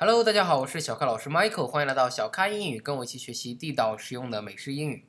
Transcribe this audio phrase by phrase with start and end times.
[0.00, 5.04] Hello，大家好，我是小咖老师 Michael，欢迎来到小咖英语，跟我一起学习地道实用的美式英语。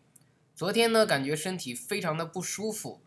[0.55, 2.99] 昨天呢，感觉身体非常的不舒服，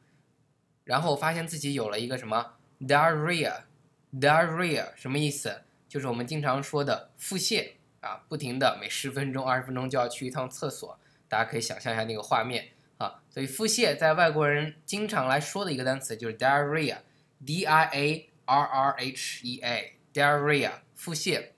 [0.85, 5.63] 然后发现自己有了一个什么 diarrhea，diarrhea 什么意思？
[5.89, 10.97] 就是我们经常说的腹泻啊，不停的每十分钟、二十分钟就要去一趟厕所，
[11.27, 12.69] 大家可以想象一下那个画面
[12.99, 13.21] 啊。
[13.29, 21.49] 所以腹泻在外国人经常来说的一个单词就是 diarrhea，d i a r r h e a，diarrhea 腹泻。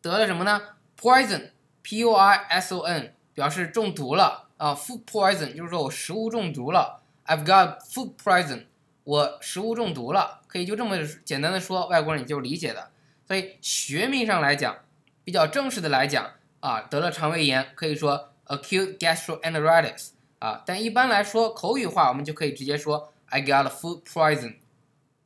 [0.00, 0.60] 得了什么呢
[1.00, 4.48] ？poison，p u i s o n，表示中毒了。
[4.62, 7.02] 啊，food poison 就是说我食物中毒了。
[7.26, 8.66] I've got food poison，
[9.02, 12.92] 我食物中毒了，可以就这么简单的说，外国人也就理解的。
[13.26, 14.76] 所以学名上来讲，
[15.24, 24.58] 比较正式的来讲，啊，得了肠胃炎可以说 acute gastroenteritis，啊，但一般来说口语化我们就可以直接说 I got food poison，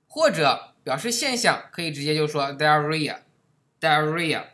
[0.09, 4.45] 或者表示现象可以直接就说 diarrhea，diarrhea，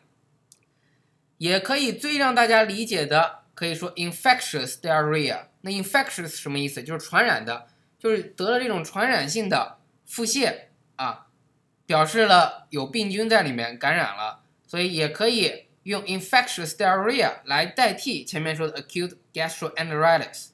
[1.38, 3.41] 也可以最让大家理解的。
[3.54, 6.82] 可以说 infectious diarrhea，那 infectious 什么意思？
[6.82, 7.68] 就是传染的，
[7.98, 11.26] 就是得了这种传染性的腹泻啊，
[11.86, 20.48] 表示了有病菌在里面感染了，所以也可以用 infectious diarrhea 来代替前面说的 acute gastroenteritis，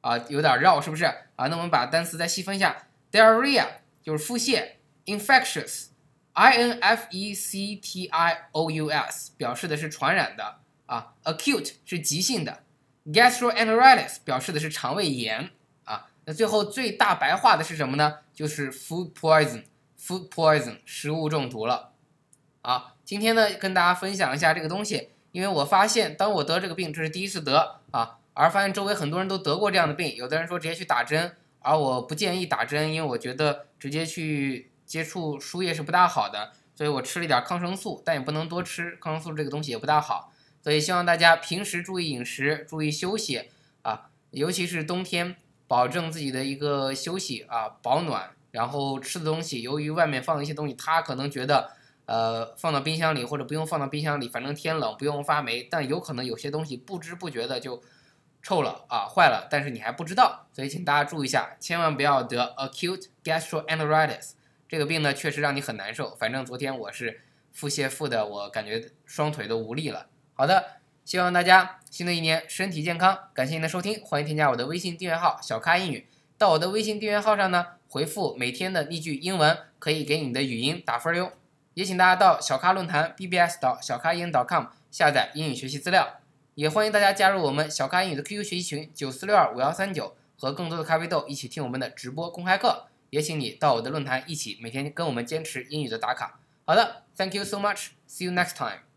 [0.00, 1.04] 啊，有点绕是不是？
[1.04, 3.66] 啊，那我们把单词再细分一下，diarrhea
[4.02, 4.72] 就是腹泻
[5.06, 10.58] ，infectious，i n f e c t i o u s 表示的是传染的。
[10.88, 12.64] 啊，acute 是急性的
[13.06, 15.50] ，gastroenteritis 表示的是肠胃炎
[15.84, 16.08] 啊。
[16.24, 18.20] 那最后最大白话的是什么呢？
[18.32, 21.92] 就是 food poison，food poison 食物中毒了。
[22.62, 40.32] 啊，今天呢跟大家分享一下这个东西，因为我发现当我得这个病，这是第一次得啊，而发现周围很多人都得过这样的病，有的人说直接去打针，而我不建议打针，因为我觉得直接去接触输液是不大好的，所以我吃了一点抗生素，但也不能多吃，抗生素这个东西也不大好。
[40.62, 43.50] 所以希望大家平时注意饮食，注意休息
[43.82, 45.36] 啊，尤其是冬天，
[45.66, 48.30] 保证自己的一个休息啊，保暖。
[48.50, 51.70] 然后吃的东西，由于外面放一些东西，他可能觉得，
[52.06, 55.68] 呃，放到冰箱里或者不用放到冰箱里，反正天冷不用发霉。
[55.70, 57.82] 但有可能有些东西不知不觉的就
[58.42, 60.46] 臭了啊，坏了，但是你还不知道。
[60.50, 64.32] 所以请大家注意一下，千万不要得 acute gastroenteritis
[64.66, 66.16] 这个病呢，确实让你很难受。
[66.16, 67.20] 反正昨天我是
[67.52, 70.06] 腹泻腹的，我感觉双腿都无力了。
[70.38, 73.18] 好的，希望大家新的一年身体健康。
[73.34, 76.06] 感谢您的收听，欢迎添加我的微信订阅号“小咖英语”。
[76.38, 81.32] 到我的微信订阅号上呢，回复每天的例句英文，可以给你的语音打分哟。
[81.74, 86.20] 也请大家到小咖论坛 bbs 到小咖英 .com 下载英语学习资料。
[86.54, 92.86] 也欢迎大家加入我们小咖英语的 QQ 学习群九四六二五幺三九，和更多的咖啡豆一起听我们的直播公开课。
[93.10, 96.38] 也请你到我的论坛一起每天跟我们坚持英语的打卡。
[96.64, 98.87] 好的，Thank you so much，See you next time。